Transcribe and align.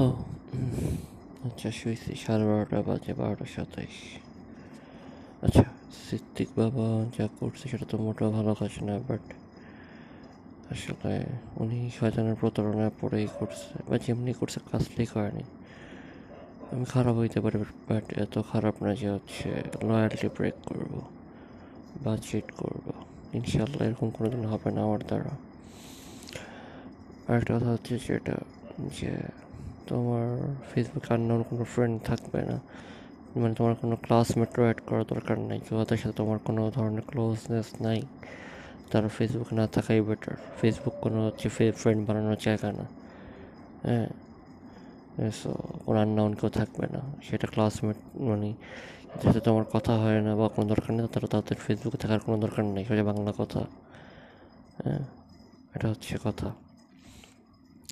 Hello 0.00 0.16
আচ্ছা 1.46 1.68
শুয়েছি। 1.78 2.10
সাড়ে 2.24 2.44
বারোটা 2.50 2.78
বাজে, 2.88 3.12
বারোটা 3.20 3.46
সাতাইশ। 3.54 3.96
আচ্ছা 5.44 5.64
সিদ্দিক 6.06 6.50
বাবা 6.60 6.86
যা 7.16 7.26
করছে 7.38 7.64
সেটা 7.70 7.86
তো 7.90 7.96
মোটেও 8.04 8.30
ভালো 8.36 8.52
কাজ 8.60 8.74
না, 8.86 8.94
বাট 9.08 9.24
আসলে 10.72 11.14
উনি 11.62 11.78
শয়তানের 11.98 12.36
প্রতারণায় 12.40 12.92
পড়েই 13.00 13.26
করছে, 13.38 13.74
বা 13.88 13.96
যেমনি 14.04 14.32
করছে, 14.40 14.58
কাজটাই 14.70 15.08
করেনি। 15.14 15.44
আমি 16.72 16.84
খারাপ 16.94 17.14
হইতে 17.22 17.38
পারি, 17.44 17.56
বাট 17.88 18.04
এত 18.24 18.34
খারাপ 18.50 18.74
না 18.84 18.90
যে 19.00 19.08
হচ্ছে 19.16 19.48
লয়ালটি 19.88 20.28
ব্রেক 20.36 20.56
করব 20.68 20.92
বা 22.04 22.12
চিট 22.26 22.46
করব। 22.60 22.86
ইনশাল্লাহ 23.38 23.82
এরকম 23.88 24.08
কোনোদিন 24.16 24.42
হবে 24.52 24.68
না 24.76 24.80
আমার 24.86 25.00
দ্বারা। 25.08 25.32
আরেকটা 27.28 27.50
কথা 27.56 27.68
হচ্ছে 27.74 27.94
যেটা, 28.06 28.36
যে 28.98 29.12
তোমার 29.90 30.54
ফেসবুকে 30.74 31.14
আননোন 31.14 31.42
কোনো 31.42 31.64
ফ্রেন্ড 31.64 32.02
থাকবে 32.02 32.42
না। 32.42 32.60
মানে 33.36 33.54
তোমার 33.54 33.74
কোনো 33.74 33.96
ক্লাসমেটও 33.96 34.62
অ্যাড 34.62 34.80
করার 34.86 35.04
দরকার 35.08 35.38
নেই। 35.38 35.58
যাদের 35.58 35.96
সাথে 35.96 36.12
তোমার 36.12 36.38
কোনো 36.38 36.70
ধরনের 36.70 37.02
ক্লোজনেস 37.06 37.66
নাই। 37.80 38.02
তারা 38.90 39.08
ফেসবুকে 39.08 39.54
না 39.54 39.66
থাকাই 39.66 40.00
বেটার 40.00 40.34
ফেসবুক 40.60 40.92
কোনো 41.00 41.26
হচ্ছে 41.26 41.72
ফ্রেন্ড 41.72 42.08
বানানোর 42.08 42.36
জায়গা 42.40 42.72
না। 42.72 42.86
হ্যাঁ? 43.82 44.08
সো 45.30 45.54
কোনো 45.86 46.00
আননোন 46.00 46.34
কেউ 46.34 46.50
থাকবে 46.50 46.86
না। 46.92 47.00
সেটা 47.22 47.46
ক্লাসমেট 47.46 47.96
মানে 48.14 48.54
যাতে 49.24 49.40
তোমার 49.40 49.64
কথা 49.72 49.98
হয় 49.98 50.20
না 50.20 50.36
বা 50.36 50.48
কোনো 50.48 50.68
দরকার 50.68 50.96
নেই, 50.96 51.08
তারা 51.12 51.26
তাদের 51.26 51.56
ফেসবুকে 51.56 51.98
থাকার 51.98 52.20
কোনো 52.20 52.38
দরকার 52.38 52.64
নেই। 52.64 52.84
সেটা 52.84 53.04
বাংলা 53.04 53.32
কথা। 53.38 53.60
হ্যাঁ? 54.84 55.04
এটা 55.74 55.88
হচ্ছে 55.88 56.18
কথা। 56.24 56.52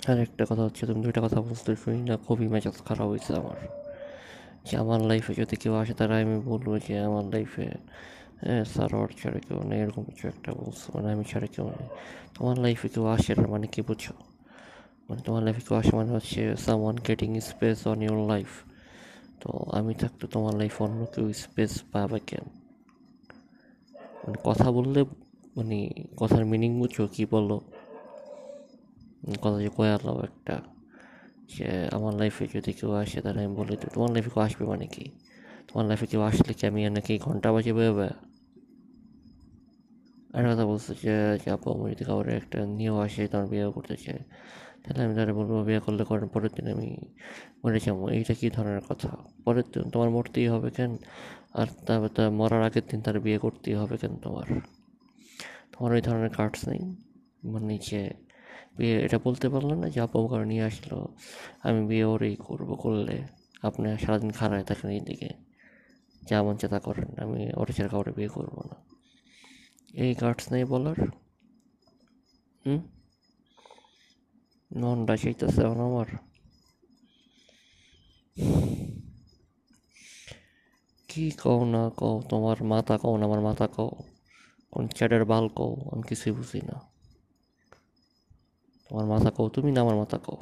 আর 0.07 0.19
একটা 0.19 0.45
কথা 0.45 0.63
হচ্ছে, 0.63 0.87
তুমি 0.87 1.03
দুইটা 1.03 1.21
কথা 1.21 1.41
বলতে 1.41 1.77
শুনি 1.77 2.03
না, 2.03 2.17
খুবই 2.17 2.49
মেজাজ 2.49 2.83
খারাপ 2.85 3.09
হয়েছে 3.09 3.35
আমার। 3.35 3.57
যে 4.65 4.77
আমার 4.77 5.01
লাইফে 5.01 5.35
যদি 5.35 5.57
কেউ 5.57 5.75
আসে, 5.75 5.95
তারা 5.95 6.19
আমি 6.19 6.41
বলব 6.41 6.79
যে 6.89 6.99
আমার 6.99 7.25
লাইফে 7.25 7.71
সারোয়ার 8.65 9.09
ছাড়া 9.23 9.39
কেউ 9.39 9.63
নেই, 9.63 9.81
এরকম 9.81 10.05
কিছু 10.05 10.29
একটা 10.29 10.53
বলছো। 10.53 10.93
মানে 10.95 11.13
আমি 11.13 11.25
ছাড়া 11.25 11.47
কেউ 11.47 11.65
নেই। 11.65 11.89
তোমার 12.35 12.59
লাইফে 12.59 12.89
কেউ 12.89 13.07
আসে 13.07 13.35
না 13.35 13.47
মানে 13.49 13.67
কি 13.67 13.83
বুঝছ? 13.83 14.11
মানে 15.09 15.23
তোমার 15.23 15.43
লাইফে 15.43 15.61
কেউ 15.69 15.79
আসে 15.79 15.97
মানে 15.97 16.11
হচ্ছে 16.11 16.57
someone 16.57 16.97
getting 16.97 17.41
space 17.41 17.87
on 17.87 18.03
your 18.03 18.29
life 18.29 18.49
তো 19.41 19.71
আমি 19.73 19.95
থাকতে 19.95 20.27
তোমার 20.27 20.55
লাইফ 20.55 20.83
অন্য 20.83 21.07
কেউ 21.15 21.33
স্পেস 21.33 21.83
পাবে 21.93 22.21
কেন? 22.27 22.45
মানে 23.95 24.37
কথা 24.45 24.73
বললে 24.73 25.05
মানে 25.57 25.91
কথার 26.17 26.45
মিনিং 26.45 26.81
বুঝছ? 26.81 27.01
কী 27.13 27.27
বলো? 27.31 27.61
কথা 29.35 29.59
যে 29.63 29.69
কয়ে 29.77 29.93
আলাম 29.93 30.17
একটা, 30.23 30.61
যে 31.57 31.89
আমার 31.93 32.15
লাইফে 32.15 32.47
যদি 32.55 32.73
কেউ 32.73 32.93
আসে, 32.93 33.21
তাহলে 33.21 33.45
আমি 33.45 33.55
বলি 33.57 33.77
তোমার 33.95 34.11
লাইফে 34.11 34.31
কেউ 34.35 34.43
আসবে 34.43 34.65
মানে 34.67 34.87
কি? 34.87 35.11
তোমার 35.69 35.87
লাইফে 35.87 36.07
কেউ 36.07 36.21
আসলে 36.21 36.53
কি 36.55 36.67
আমি 36.67 36.89
নাকি 36.89 37.19
ঘণ্টা 37.19 37.53
বাজে 37.53 37.73
বেরোবে 37.73 38.09
আর 40.35 40.53
কথা 40.53 40.67
বলছে 40.67 40.95
যে 40.95 41.51
আপু, 41.51 41.73
আমি 41.73 41.91
যদি 41.91 42.05
কাউরে 42.05 42.37
একটা 42.37 42.67
নিয়েও 42.67 42.99
আসে, 42.99 43.29
তোমার 43.29 43.47
বিয়ে 43.47 43.71
করতে 43.71 43.97
চাই, 43.97 44.19
তাহলে 44.85 45.05
আমি 45.05 45.15
তারা 45.15 45.33
বলব, 45.33 45.65
বিয়ে 45.65 45.81
করলে 45.81 46.05
করার 46.05 46.27
পরের 46.27 46.51
দিন 46.57 46.69
আমি 46.69 46.97
মরে 47.65 47.79
যাব। 47.79 48.09
এইটা 48.09 48.35
কী 48.35 48.51
ধরনের 48.51 48.81
কথা? 48.89 49.17
পরের 49.45 49.63
দিন 49.73 49.91
তোমার 49.91 50.11
মরতেই 50.11 50.49
হবে 50.49 50.71
কেন? 50.71 50.97
আর 51.55 51.67
তারপর 51.87 52.09
তা 52.09 52.31
মরার 52.31 52.63
আগের 52.63 52.83
দিন 52.91 53.01
তার 53.01 53.21
বিয়ে 53.21 53.39
করতেই 53.39 53.75
হবে 53.75 53.97
কেন 53.97 54.17
তোমার? 54.17 54.47
তোমার 55.73 55.93
ওই 55.93 56.01
ধরনের 56.01 56.31
কার্ডস 56.31 56.69
নেই? 56.69 56.97
মানে 57.45 57.79
যে 57.91 58.11
বিয়ে, 58.79 58.97
এটা 59.05 59.19
বলতে 59.25 59.49
পারল 59.49 59.73
না 59.75 59.89
যে 59.89 60.01
আপু 60.01 60.29
কারণ 60.29 60.47
নিয়ে 60.47 60.63
আসলো। 60.63 61.09
আমি 61.63 61.87
বিয়ে 61.87 62.05
ওরেই 62.05 62.37
করব 62.37 62.75
করলে 62.75 63.23
আপনি 63.63 63.99
সারাদিন 63.99 64.31
খারায় 64.31 64.65
থাকেন 64.65 64.91
এই 64.91 65.01
দিকে 65.01 65.29
যা 66.29 66.43
মন 66.43 66.57
চেতা 66.57 66.79
করেন, 66.79 67.23
আমি 67.23 67.51
ওর 67.57 67.73
ছেড়ে 67.73 67.89
কাউরে 67.89 68.13
বিয়ে 68.13 68.29
করব 68.29 68.63
না। 68.71 68.77
এই 69.95 70.15
কার্ডস 70.15 70.53
নেই 70.53 70.65
বলার। 70.65 70.97
হুম? 72.67 72.81
মনটা 74.77 75.17
চাইতেছে 75.17 75.61
এখন 75.63 75.81
আমার। 75.81 76.07
কি 81.09 81.31
কও 81.31 81.65
না 81.65 81.91
কও, 81.97 82.23
তোমার 82.29 82.65
মাথা 82.65 82.99
কও 82.99 83.17
না, 83.17 83.25
আমার 83.25 83.41
মাথা 83.41 83.67
কও? 83.67 83.91
কোন 84.71 84.89
চ্যাটের 84.89 85.25
বাল 85.25 85.49
কও? 85.49 85.91
আমি 85.93 86.03
কিছুই 86.03 86.33
বুঝি 86.33 86.61
না। 86.61 86.98
তোমার 88.89 89.07
মাথা 89.07 89.31
কও, 89.31 89.49
তুমি 89.49 89.73
না 89.73 89.81
আমার 89.81 89.97
মাথা 89.97 90.19
কও। 90.19 90.39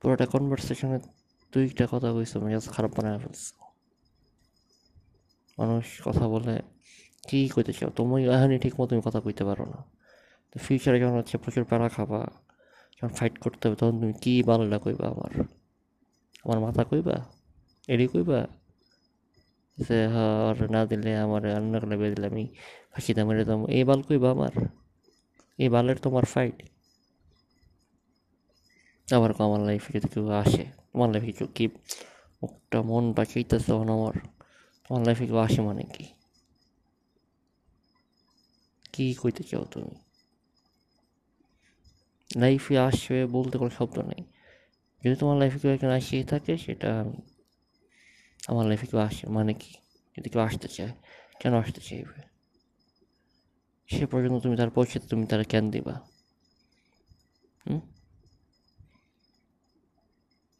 পুরোটা 0.00 0.26
কনভারসেশনে 0.26 0.98
দুইটা 1.52 1.86
কথা 1.90 2.12
কইছো 2.12 2.40
মেজাজ 2.40 2.68
খারাপ 2.68 2.90
বানায় 2.96 3.18
ফেলছো। 3.18 3.54
মানুষ 5.58 6.02
কথা 6.04 6.28
বলে, 6.28 6.62
কি 7.28 7.48
কইতে 7.48 7.72
চাও? 7.72 7.90
তুমি 7.90 8.24
এখানে 8.24 8.58
ঠিক 8.58 8.80
মতো 8.80 8.88
তুমি 8.88 9.02
কথা 9.04 9.20
কইতে 9.20 9.44
পারো 9.44 9.64
না। 9.64 9.84
তো 10.52 10.58
ফিউচারে 10.58 11.00
যখন 11.00 11.16
হচ্ছে 11.16 11.38
প্রচুর 11.38 11.64
প্যারা 11.64 11.88
খাবা, 11.88 12.26
যখন 12.96 13.08
ফাইট 13.08 13.38
করতে 13.38 13.68
হবে, 13.68 13.76
তখন 13.76 14.00
তুমি 14.00 14.12
কী 14.12 14.42
বালটা 14.42 14.78
কইবা 14.78 15.06
আমার? 15.08 15.32
আমার 16.44 16.60
মাথা 16.60 16.84
কইবা? 16.84 17.16
এডি 17.88 18.06
কইবা? 18.06 18.46
যে 19.78 20.04
আর 20.04 20.70
না 20.70 20.86
দিলে 20.86 21.18
আমার 21.18 21.44
রান্না 21.44 21.80
করে 21.80 21.96
বেয়ে 21.96 22.14
দিলে 22.14 22.26
আমি 22.26 22.48
ফাঁসিতে 22.92 23.24
মেরে 23.24 23.44
দাম 23.44 23.66
এই 23.66 23.84
বাল 23.84 24.02
কইবা 24.02 24.30
আমার? 24.30 24.54
এই 25.60 25.68
বালের 25.68 25.96
তোমার 25.96 26.24
ফাইট 26.24 26.62
আবার 29.12 29.30
আমার 29.38 29.60
লাইফে 29.60 29.98
যদি 29.98 30.08
কেউ 30.14 30.28
আসে, 30.28 30.64
তোমার 30.92 31.10
লাইফে 31.10 31.26
কিছু 31.26 31.46
কি 31.46 31.68
মুখটা 32.42 32.82
মন 32.82 33.12
বাঁচাইতেছে 33.12 33.66
তখন 33.66 33.88
আমার? 33.88 34.14
তোমার 34.84 35.06
লাইফে 35.06 35.26
কেউ 35.26 35.36
আসে 35.36 35.60
মানে 35.60 35.82
কি? 35.82 36.04
কি 38.92 39.14
কইতে 39.22 39.42
চাও 39.42 39.64
তুমি? 39.64 39.94
লাইফে 42.36 42.78
আসবে 42.78 43.26
বলতে 43.26 43.58
কোনো 43.58 43.70
শব্দ 43.70 43.98
নেই। 43.98 44.22
যদি 45.04 45.16
তোমার 45.16 45.36
লাইফে 45.36 45.58
কেউ 45.58 45.70
একজন 45.70 45.90
আসিয়ে 45.90 46.24
থাকে, 46.24 46.58
সেটা 46.58 47.04
আমার 48.48 48.66
লাইফে 48.66 48.86
কেউ 48.86 49.00
আসে 49.00 49.28
মানে 49.28 49.54
কি? 49.54 49.72
যদি 50.18 50.28
কেউ 50.30 50.42
আসতে 50.42 50.68
চায়, 50.68 50.92
কেন 51.40 51.54
আসতে 51.54 51.80
চাইবে? 51.80 52.29
সে 53.90 54.04
পর্যন্ত 54.06 54.42
তুমি 54.42 54.56
তার 54.56 54.70
পৌঁছাতে 54.70 55.06
তুমি 55.06 55.24
তার 55.26 55.42
জ্ঞান 55.42 55.66
দিবা। 55.70 55.94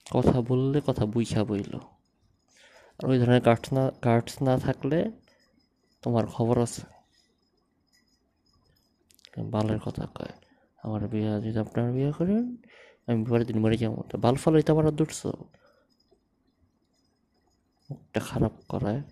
কথা 0.07 0.37
বললে 0.49 0.79
কথা 0.87 1.05
বুঝা 1.07 1.43
বইল। 1.45 1.75
আর 2.99 3.05
ওই 3.11 3.19
ধরনের 3.19 3.43
কার্ডস 3.43 3.69
না 3.73 3.83
কার্ডস 4.03 4.35
না 4.43 4.55
থাকলে 4.59 4.99
তোমার 6.03 6.25
খবর 6.27 6.57
আছে। 6.63 6.83
বালের 9.53 9.79
কথা 9.79 10.05
কয়, 10.15 10.35
আমার 10.85 11.03
বিয়ে, 11.09 11.33
যদি 11.45 11.59
আপনার 11.59 11.87
বিয়ে 11.93 12.13
করেন, 12.19 12.45
আমি 13.07 13.21
পরের 13.29 13.47
দিন 13.47 13.59
মরে 13.63 13.77
যাব। 13.77 13.95
বাল 14.25 14.37
ফাল 14.43 14.53
হইতে 14.55 14.71
আমার 14.73 14.87
দুটছ 14.91 15.21
মুখটা 17.89 18.21
খারাপ 18.21 18.53
করায়। 18.69 19.03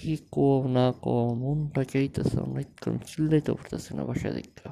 কি 0.00 0.14
কো 0.30 0.48
না 0.66 0.86
কো 1.02 1.14
মনটা 1.34 1.82
চাইতেছে 1.84 2.36
অনেক 2.40 2.68
চিল্লাইতে 3.06 3.50
পারতেছে 3.52 3.90
না 3.94 4.02
বাসা 4.04 4.30
দেখা 4.30 4.70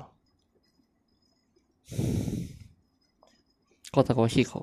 কথা 3.95 4.13
কওয়া 4.15 4.29
শিখো 4.29 4.61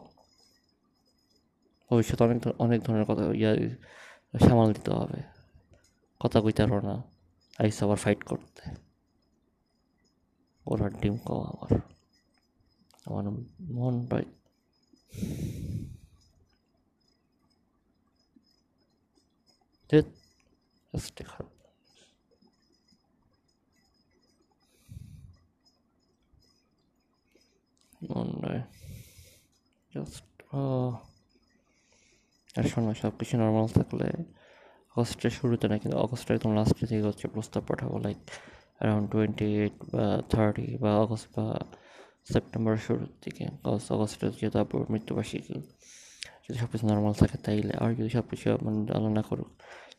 ভবিষ্যতে 1.91 2.21
অনেক 2.25 2.39
অনেক 2.59 2.79
ধরনের 2.81 3.05
কথা 3.05 3.23
ইয়া 3.33 3.51
সামাল 4.33 4.67
দিতে 4.73 4.91
হবে 4.91 5.19
কথা 6.21 6.37
কইতে 6.41 6.61
পারো 6.63 6.79
না 6.81 6.95
আইসে 7.59 7.81
আবার 7.85 7.97
ফাইট 7.97 8.21
করতে 8.23 8.63
ওরা 10.65 10.87
ডিম 11.01 11.15
কও 11.17 11.41
আমার 11.43 11.71
আমার 13.05 13.23
মনটাই 13.69 14.25
জাস্ট 29.93 30.25
আর 32.57 32.65
শোনো 32.71 32.91
সব 33.01 33.13
কিছু 33.19 33.33
নর্মাল 33.41 33.67
থাকলে 33.77 34.07
আগস্টের 34.95 35.33
শুরুতে 35.39 35.65
না, 35.71 35.75
কিন্তু 35.81 35.97
আগস্টের 36.05 36.33
একদম 36.37 36.51
লাস্টে 36.57 36.83
থেকে 36.91 37.03
হচ্ছে 37.09 37.25
প্রস্তাব 37.33 37.61
পাঠাবো 37.67 37.95
লাইক 38.05 38.19
অ্যারাউন্ড 38.77 39.07
টোয়েন্টি 39.13 39.47
এইট 39.61 39.75
বা 39.93 40.05
থার্টি 40.31 40.67
বা 40.83 40.91
আগস্ট 41.03 41.27
বা 41.35 41.45
সেপ্টেম্বর 42.33 42.73
শুরুর 42.85 43.11
দিকে। 43.23 43.45
আগস্ট 43.67 43.87
আগস্টে 43.95 44.25
যেহেতু 44.39 44.57
আপুর 44.63 44.79
মৃত্যুবার্ষিকী, 44.93 45.55
যদি 46.45 46.57
সব 46.61 46.69
কিছু 46.73 46.85
নর্মাল 46.91 47.13
থাকে 47.21 47.37
তাইলে, 47.45 47.73
আর 47.83 47.89
যদি 47.99 48.09
সব 48.17 48.25
কিছু 48.31 48.45
মানে 48.65 48.79
আলো 48.97 49.09
না 49.17 49.23
করুক 49.29 49.49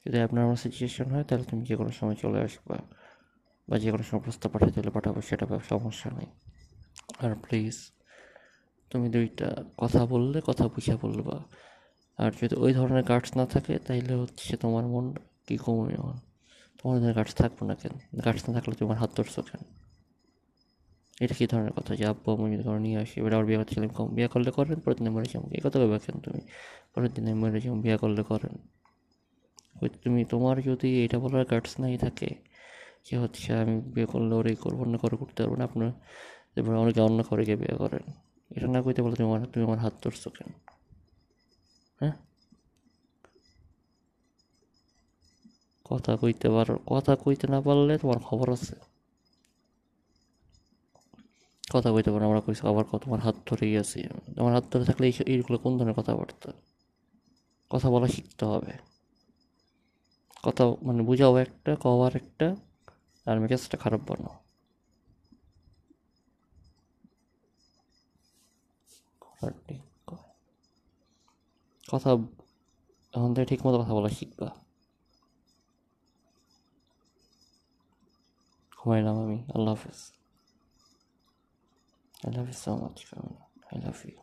যদি 0.07 0.21
আপনার 0.21 0.45
আমার 0.45 0.57
সিচুয়েশন 0.57 1.05
হয়, 1.05 1.25
তাহলে 1.25 1.45
তুমি 1.45 1.65
যে 1.65 1.77
কোনো 1.77 1.91
সময় 1.91 2.15
চলে 2.15 2.41
আসবা 2.41 2.77
বা 3.69 3.79
যে 3.79 3.91
কোনো 3.91 4.03
সময় 4.03 4.23
প্রস্তাব 4.23 4.53
পাঠাতে 4.53 4.81
হলে 4.81 4.91
পাঠাবো, 4.91 5.21
সেটা 5.21 5.47
সমস্যা 5.69 6.11
নেই। 6.11 6.27
আর 7.19 7.35
প্লিজ 7.35 7.91
তুমি 8.91 9.09
দুইটা 9.09 9.65
কথা 9.77 10.07
বললে, 10.07 10.41
কথা 10.47 10.69
বুঝে 10.69 10.97
বলবা। 10.97 11.45
আর 12.17 12.33
যদি 12.43 12.55
ওই 12.55 12.75
ধরনের 12.75 13.03
গার্ডস 13.03 13.37
না 13.37 13.47
থাকে, 13.47 13.79
তাইলে 13.79 14.15
হচ্ছে 14.15 14.57
তোমার 14.57 14.87
মন 14.87 15.15
কি 15.47 15.57
কমে 15.57 15.97
মন 15.99 16.19
তোমার 16.83 16.99
ধরনের 16.99 17.15
গার্ডস 17.15 17.35
থাকব 17.35 17.67
না 17.67 17.75
কেন? 17.75 18.21
গার্ডস 18.25 18.49
না 18.49 18.55
থাকলে 18.55 18.75
তোমার 18.75 18.97
হাত 18.97 19.11
ধরছো 19.17 19.43
কেন? 19.43 19.61
এটা 21.21 21.35
কী 21.35 21.47
ধরনের 21.47 21.73
কথা? 21.73 21.97
যে 21.97 22.07
আব্বু 22.07 22.45
আমি 22.45 22.55
যদি 22.55 22.65
কোনো 22.65 22.79
নিয়ে 22.79 22.99
আসি, 22.99 23.21
এবার 23.21 23.33
আবার 23.33 23.47
বিয়ে 23.47 23.65
চাইলে 23.65 23.89
কম 23.89 24.15
বিয়ে 24.15 24.29
করলে 24.29 24.51
করেন, 24.51 24.81
পরের 24.81 24.97
দিনে 24.97 25.11
মরে 25.11 25.27
যাব। 25.35 25.53
এই 25.53 25.61
কথা 25.65 25.79
ভাবে 25.79 25.99
কেন 25.99 26.21
তুমি? 26.21 26.41
পরের 26.95 27.13
দিনে 27.13 27.35
মরে 27.35 27.61
যাব, 27.61 27.75
বিয়ে 27.75 27.97
করলে 27.97 28.23
করেন। 28.23 28.59
তুমি 29.81 30.25
তোমার 30.25 30.63
যদি 30.63 31.05
এটা 31.05 31.19
বলার 31.19 31.45
গার্ডস 31.45 31.81
নাই 31.81 31.99
থাকে 31.99 32.35
যে 33.11 33.19
হচ্ছে 33.19 33.55
আমি 33.55 33.81
বিয়ে 33.81 34.07
করলে 34.07 34.35
ওর 34.35 34.55
করব 34.61 34.81
অন্য 34.81 34.99
করে 34.99 35.17
করতে 35.17 35.43
পারব 35.43 35.55
না, 35.55 35.65
আপনার 35.65 36.77
অনেকে 36.77 37.01
অন্য 37.01 37.23
করে 37.23 37.45
গিয়ে 37.45 37.57
বিয়ে 37.57 37.77
করেন। 37.77 38.13
এটা 38.57 38.67
না 38.67 38.83
কইতে 38.83 39.03
বলে 39.03 39.17
তুমি 39.17 39.29
আমার 39.29 39.47
তুমি 39.47 39.67
আমার 39.67 39.79
হাত 39.79 39.93
ধরছো 40.05 40.31
কেন? 40.31 40.53
হ্যাঁ? 42.01 42.13
কথা 45.85 46.17
কইতে 46.17 46.51
পারো, 46.51 46.79
কথা 46.87 47.17
কইতে 47.17 47.47
না 47.47 47.61
পারলে 47.61 47.99
তোমার 47.99 48.19
খবর 48.19 48.53
আছে। 48.53 48.75
কথা 51.73 51.93
কইতে 51.93 52.11
পারো, 52.11 52.27
আমরা 52.27 52.41
কইছি, 52.41 52.67
আবার 52.69 52.85
তোমার 52.85 53.21
হাত 53.21 53.35
ধরেই 53.47 53.79
আছি। 53.79 54.09
তোমার 54.37 54.55
হাত 54.55 54.65
ধরে 54.73 54.85
থাকলে 54.85 55.13
এইগুলো 55.27 55.59
কোন 55.59 55.79
ধরনের 55.79 55.95
কথাবার্তা? 55.95 56.53
কথা 57.71 57.91
বলা 57.91 58.07
শিখতে 58.07 58.45
হবে। 58.45 58.96
কথা 60.43 60.65
মানে 60.83 61.03
বুঝাও 61.03 61.37
একটা, 61.37 61.77
কওয়ার 61.77 62.17
একটা, 62.17 62.57
আর 63.27 63.41
মেজাজটা 63.41 63.77
খারাপ 63.79 64.01
কয়। 70.07 70.29
কথা 71.89 72.11
এখন 73.13 73.35
থেকে 73.35 73.47
ঠিক 73.47 73.67
মতো 73.67 73.79
কথা 73.83 73.95
বলা 73.95 74.09
শিখবা। 74.09 74.49
ঘুমাইলাম 78.77 79.17
আমি 79.19 79.45
আল্লাহ 79.55 79.75
হাফিজ। 79.75 80.13
I 82.27 82.33
love 82.35 82.47
you 82.47 82.53
so 82.53 82.77
much 82.77 83.15
I 83.73 83.81
love 83.83 84.07
you 84.07 84.19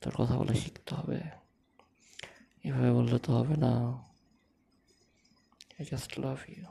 তোর 0.00 0.12
কথা 0.16 0.38
বলা 0.38 0.54
শিখতে 0.54 0.94
হবে। 0.94 1.20
এভাবে 2.64 2.90
বললে 2.92 3.18
তো 3.18 3.32
হবে 3.32 3.56
না। 3.56 4.09
I 5.80 5.82
just 5.82 6.18
love 6.18 6.44
you. 6.46 6.66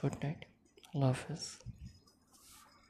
Good 0.00 0.22
night. 0.22 0.46
Love 0.94 1.26
is. 1.28 1.58